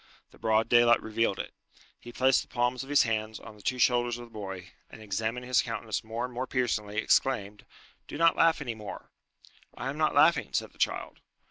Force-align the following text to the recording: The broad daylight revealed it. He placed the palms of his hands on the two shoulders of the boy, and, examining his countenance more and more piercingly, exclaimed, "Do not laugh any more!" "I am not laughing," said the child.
The 0.31 0.39
broad 0.39 0.67
daylight 0.67 0.99
revealed 0.99 1.37
it. 1.37 1.53
He 1.99 2.11
placed 2.11 2.41
the 2.41 2.47
palms 2.47 2.81
of 2.81 2.89
his 2.89 3.03
hands 3.03 3.39
on 3.39 3.55
the 3.55 3.61
two 3.61 3.77
shoulders 3.77 4.17
of 4.17 4.25
the 4.25 4.31
boy, 4.33 4.71
and, 4.89 4.99
examining 4.99 5.47
his 5.47 5.61
countenance 5.61 6.03
more 6.03 6.25
and 6.25 6.33
more 6.33 6.47
piercingly, 6.47 6.97
exclaimed, 6.97 7.67
"Do 8.07 8.17
not 8.17 8.35
laugh 8.35 8.61
any 8.61 8.73
more!" 8.73 9.11
"I 9.77 9.91
am 9.91 9.99
not 9.99 10.15
laughing," 10.15 10.53
said 10.53 10.71
the 10.73 10.79
child. 10.79 11.19